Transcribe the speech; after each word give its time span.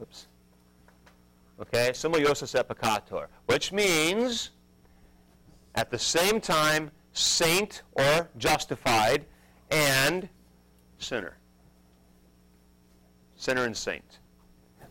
Oops. 0.00 0.26
Okay, 1.60 1.92
simul 1.92 2.20
iustus 2.20 2.54
et 2.54 2.68
peccator, 2.68 3.26
which 3.46 3.70
means 3.70 4.50
at 5.74 5.90
the 5.90 5.98
same 5.98 6.40
time 6.40 6.90
saint 7.12 7.82
or 7.92 8.28
justified 8.38 9.26
and 9.70 10.28
sinner. 10.98 11.36
Sinner 13.36 13.64
and 13.64 13.76
saint. 13.76 14.18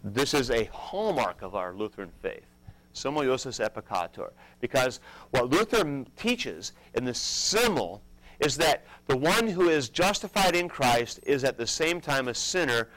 This 0.03 0.33
is 0.33 0.51
a 0.51 0.65
hallmark 0.65 1.41
of 1.41 1.55
our 1.55 1.73
Lutheran 1.73 2.11
faith. 2.21 2.45
Simul 2.93 3.23
iustus 3.23 3.59
et 3.59 3.73
peccator. 3.73 4.31
Because 4.61 4.99
what 5.31 5.49
Luther 5.49 6.05
teaches 6.15 6.73
in 6.93 7.03
the 7.03 7.13
simul 7.13 8.01
is 8.39 8.55
that 8.57 8.85
the 9.07 9.17
one 9.17 9.47
who 9.47 9.69
is 9.69 9.89
justified 9.89 10.55
in 10.55 10.69
Christ 10.69 11.19
is 11.23 11.43
at 11.43 11.57
the 11.57 11.67
same 11.67 11.99
time 11.99 12.27
a 12.27 12.33
sinner 12.33 12.89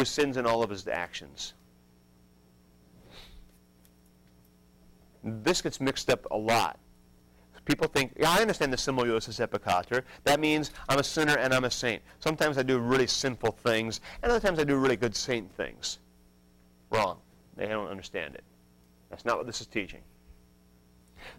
who 0.00 0.04
sins 0.06 0.38
in 0.38 0.46
all 0.46 0.62
of 0.62 0.70
his 0.70 0.88
actions. 0.88 1.52
This 5.22 5.60
gets 5.60 5.78
mixed 5.78 6.08
up 6.08 6.26
a 6.30 6.36
lot. 6.36 6.78
People 7.66 7.86
think, 7.86 8.12
yeah, 8.18 8.30
I 8.30 8.40
understand 8.40 8.72
the 8.72 8.78
simul 8.78 9.04
iustus 9.04 9.38
et 9.38 9.50
peccator. 9.50 10.02
That 10.24 10.40
means 10.40 10.70
I'm 10.88 10.98
a 10.98 11.04
sinner 11.04 11.36
and 11.36 11.52
I'm 11.52 11.64
a 11.64 11.70
saint. 11.70 12.02
Sometimes 12.18 12.56
I 12.56 12.62
do 12.62 12.78
really 12.78 13.06
sinful 13.06 13.52
things, 13.52 14.00
and 14.22 14.32
other 14.32 14.40
times 14.40 14.58
I 14.58 14.64
do 14.64 14.76
really 14.76 14.96
good 14.96 15.14
saint 15.14 15.52
things. 15.54 15.98
Wrong. 16.90 17.18
They 17.56 17.66
don't 17.66 17.88
understand 17.88 18.34
it. 18.34 18.44
That's 19.10 19.26
not 19.26 19.36
what 19.36 19.46
this 19.46 19.60
is 19.60 19.66
teaching. 19.66 20.00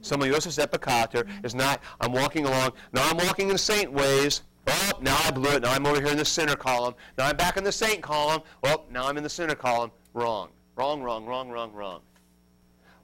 Simul 0.02 0.28
iustus 0.28 0.60
et 0.60 0.72
peccator 0.72 1.28
is 1.44 1.56
not, 1.56 1.82
I'm 2.00 2.14
walking 2.14 2.46
along, 2.46 2.74
now 2.94 3.10
I'm 3.10 3.18
walking 3.18 3.50
in 3.50 3.58
saint 3.58 3.92
ways. 3.92 4.44
Oh, 4.68 4.92
now 5.02 5.18
I 5.24 5.32
blew 5.32 5.50
it. 5.52 5.64
Now 5.64 5.72
I'm 5.72 5.86
over 5.86 6.00
here 6.00 6.12
in 6.12 6.18
the 6.18 6.26
sinner 6.26 6.56
column. 6.56 6.96
Now 7.18 7.28
I'm 7.28 7.38
back 7.38 7.58
in 7.58 7.64
the 7.64 7.72
saint 7.72 8.02
column. 8.02 8.42
Oh, 8.64 8.84
now 8.92 9.08
I'm 9.08 9.18
in 9.18 9.24
the 9.24 9.30
sinner 9.30 9.56
column. 9.56 9.92
Wrong. 10.14 10.50
Wrong, 10.76 11.02
wrong, 11.02 11.26
wrong, 11.26 11.50
wrong, 11.50 11.74
wrong. 11.74 12.02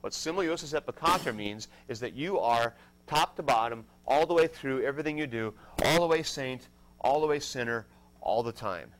What 0.02 0.14
simul 0.14 0.44
iustus 0.44 0.74
et 0.74 0.86
peccator 0.86 1.36
means 1.36 1.68
is 1.88 2.00
that 2.00 2.14
you 2.14 2.40
are 2.40 2.76
top 3.08 3.36
to 3.38 3.44
bottom, 3.44 3.86
all 4.06 4.26
the 4.26 4.34
way 4.34 4.48
through 4.48 4.84
everything 4.84 5.18
you 5.18 5.28
do, 5.28 5.54
all 5.84 6.02
the 6.02 6.08
way 6.08 6.24
saint, 6.24 6.68
all 7.02 7.22
the 7.22 7.28
way 7.28 7.40
sinner, 7.40 7.86
all 8.22 8.44
the 8.44 8.52
time. 8.52 8.92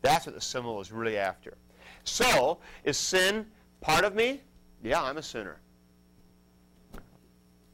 That's 0.00 0.26
what 0.26 0.34
the 0.34 0.40
simul 0.40 0.80
is 0.80 0.90
really 0.90 1.18
after. 1.18 1.56
So, 2.04 2.58
is 2.84 2.96
sin 2.96 3.46
part 3.80 4.04
of 4.04 4.14
me? 4.14 4.40
Yeah, 4.82 5.02
I'm 5.02 5.18
a 5.18 5.22
sinner. 5.22 5.60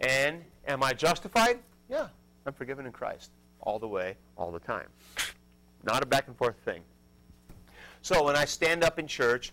And 0.00 0.44
am 0.66 0.82
I 0.82 0.92
justified? 0.92 1.58
Yeah, 1.88 2.08
I'm 2.46 2.52
forgiven 2.52 2.86
in 2.86 2.92
Christ 2.92 3.30
all 3.60 3.78
the 3.78 3.88
way, 3.88 4.16
all 4.36 4.50
the 4.50 4.60
time. 4.60 4.88
Not 5.84 6.02
a 6.02 6.06
back 6.06 6.26
and 6.26 6.36
forth 6.36 6.56
thing. 6.64 6.82
So 8.02 8.24
when 8.24 8.36
I 8.36 8.44
stand 8.44 8.84
up 8.84 8.98
in 8.98 9.06
church, 9.06 9.52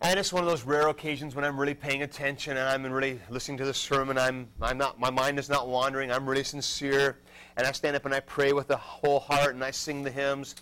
and 0.00 0.18
it's 0.18 0.32
one 0.32 0.42
of 0.42 0.48
those 0.48 0.64
rare 0.64 0.88
occasions 0.88 1.34
when 1.34 1.44
I'm 1.44 1.58
really 1.58 1.74
paying 1.74 2.02
attention 2.02 2.56
and 2.56 2.68
I'm 2.68 2.92
really 2.92 3.20
listening 3.30 3.56
to 3.58 3.64
the 3.64 3.74
sermon, 3.74 4.18
I'm, 4.18 4.48
I'm 4.60 4.76
not, 4.76 4.98
my 4.98 5.10
mind 5.10 5.38
is 5.38 5.48
not 5.48 5.68
wandering, 5.68 6.10
I'm 6.10 6.28
really 6.28 6.44
sincere, 6.44 7.18
and 7.56 7.66
I 7.66 7.72
stand 7.72 7.96
up 7.96 8.04
and 8.04 8.14
I 8.14 8.20
pray 8.20 8.52
with 8.52 8.70
a 8.70 8.76
whole 8.76 9.20
heart 9.20 9.54
and 9.54 9.64
I 9.64 9.70
sing 9.70 10.02
the 10.02 10.10
hymns. 10.10 10.56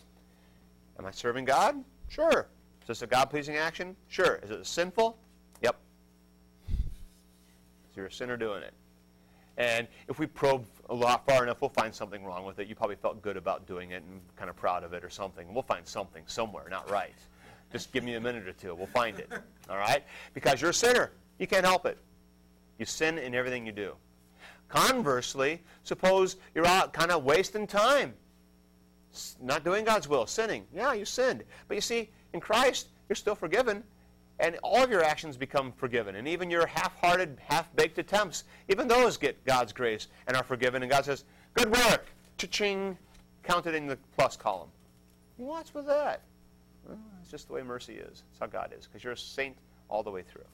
Am 0.99 1.07
I 1.07 1.11
serving 1.11 1.45
God? 1.45 1.83
Sure. 2.09 2.47
Is 2.83 2.89
this 2.89 3.03
a 3.03 3.07
God 3.07 3.31
pleasing 3.31 3.57
action? 3.57 3.97
Sure. 4.09 4.39
Is 4.43 4.51
it 4.51 4.67
sinful? 4.67 5.17
Yep. 5.63 5.77
So 6.69 6.77
you're 7.97 8.07
a 8.07 8.13
sinner 8.13 8.37
doing 8.37 8.63
it. 8.63 8.75
And 9.57 9.87
if 10.09 10.19
we 10.19 10.27
probe 10.27 10.65
a 10.89 10.95
lot 10.95 11.27
far 11.27 11.43
enough, 11.43 11.61
we'll 11.61 11.71
find 11.71 11.95
something 11.95 12.25
wrong 12.25 12.45
with 12.45 12.59
it. 12.59 12.69
You 12.69 12.75
probably 12.75 12.97
felt 12.97 13.21
good 13.23 13.37
about 13.37 13.67
doing 13.67 13.91
it 13.91 14.03
and 14.03 14.21
kind 14.37 14.49
of 14.49 14.57
proud 14.57 14.83
of 14.85 14.93
it 14.93 15.05
or 15.05 15.11
something. 15.11 15.53
We'll 15.53 15.63
find 15.63 15.87
something 15.87 16.23
somewhere 16.27 16.69
not 16.71 16.91
right. 16.91 17.15
Just 17.71 17.93
give 17.93 18.05
me 18.05 18.15
a 18.15 18.21
minute 18.21 18.47
or 18.47 18.53
two. 18.53 18.75
We'll 18.75 18.87
find 18.87 19.19
it. 19.19 19.31
All 19.71 19.79
right? 19.79 20.03
Because 20.35 20.61
you're 20.61 20.71
a 20.71 20.75
sinner. 20.75 21.13
You 21.39 21.47
can't 21.47 21.65
help 21.65 21.87
it. 21.87 21.99
You 22.79 22.87
sin 22.87 23.19
in 23.19 23.35
everything 23.35 23.67
you 23.67 23.73
do. 23.73 23.95
Conversely, 24.69 25.61
suppose 25.83 26.37
you're 26.55 26.67
out 26.67 26.93
kind 26.93 27.11
of 27.11 27.25
wasting 27.25 27.67
time, 27.67 28.15
not 29.41 29.65
doing 29.65 29.85
God's 29.85 30.09
will, 30.09 30.27
sinning. 30.27 30.65
Yeah, 30.75 30.95
you 30.95 31.05
sinned. 31.05 31.45
But 31.69 31.75
you 31.75 31.81
see, 31.83 32.11
in 32.33 32.41
Christ, 32.41 32.89
you're 33.09 33.17
still 33.17 33.35
forgiven 33.35 33.85
and 34.43 34.59
all 34.63 34.83
of 34.83 34.91
your 34.91 35.05
actions 35.05 35.37
become 35.37 35.73
forgiven. 35.73 36.17
And 36.17 36.27
even 36.27 36.51
your 36.51 36.67
half 36.67 36.95
hearted, 36.97 37.39
half 37.47 37.75
baked 37.77 37.99
attempts, 37.99 38.45
even 38.69 38.89
those 38.89 39.17
get 39.17 39.43
God's 39.47 39.73
grace 39.73 40.09
and 40.27 40.37
are 40.37 40.43
forgiven. 40.43 40.83
And 40.83 40.91
God 40.91 41.05
says, 41.05 41.25
Good 41.55 41.71
work! 41.71 42.07
Cha-ching! 42.39 42.99
Counted 43.45 43.75
in 43.75 43.87
the 43.87 43.97
plus 44.17 44.37
column. 44.37 44.69
What's 45.37 45.73
with 45.73 45.87
that? 45.87 46.23
Well, 46.87 46.99
it's 47.21 47.31
just 47.31 47.47
the 47.47 47.55
way 47.55 47.63
mercy 47.63 47.95
is. 47.95 48.25
It's 48.31 48.41
how 48.41 48.47
God 48.47 48.75
is, 48.77 48.87
because 48.87 49.03
you're 49.05 49.13
a 49.13 49.17
saint 49.17 49.57
all 49.89 50.03
the 50.03 50.11
way 50.11 50.23
through. 50.23 50.45